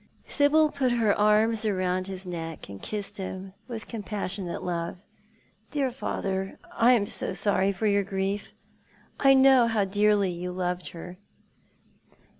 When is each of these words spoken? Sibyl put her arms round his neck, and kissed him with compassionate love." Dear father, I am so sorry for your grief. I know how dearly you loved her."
Sibyl 0.27 0.71
put 0.71 0.93
her 0.93 1.13
arms 1.15 1.63
round 1.63 2.07
his 2.07 2.25
neck, 2.25 2.67
and 2.69 2.81
kissed 2.81 3.17
him 3.17 3.53
with 3.67 3.87
compassionate 3.87 4.63
love." 4.63 4.97
Dear 5.73 5.91
father, 5.91 6.57
I 6.73 6.93
am 6.93 7.05
so 7.05 7.33
sorry 7.35 7.71
for 7.71 7.85
your 7.85 8.01
grief. 8.01 8.53
I 9.19 9.35
know 9.35 9.67
how 9.67 9.85
dearly 9.85 10.31
you 10.31 10.53
loved 10.53 10.87
her." 10.93 11.19